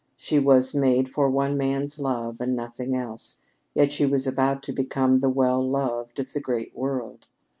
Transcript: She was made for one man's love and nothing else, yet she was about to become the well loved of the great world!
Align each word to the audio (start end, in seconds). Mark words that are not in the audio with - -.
She 0.17 0.39
was 0.39 0.73
made 0.73 1.09
for 1.09 1.29
one 1.29 1.55
man's 1.57 1.99
love 1.99 2.41
and 2.41 2.55
nothing 2.55 2.95
else, 2.95 3.39
yet 3.75 3.91
she 3.91 4.07
was 4.07 4.25
about 4.25 4.63
to 4.63 4.71
become 4.73 5.19
the 5.19 5.29
well 5.29 5.61
loved 5.61 6.17
of 6.17 6.33
the 6.33 6.41
great 6.41 6.75
world! 6.75 7.27